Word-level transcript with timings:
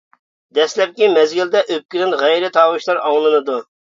دەسلەپكى 0.57 1.09
مەزگىلدە 1.17 1.61
ئۆپكىدىن 1.75 2.17
غەيرىي 2.23 2.53
تاۋۇشلار 2.57 3.03
ئاڭلىنىدۇ. 3.03 3.59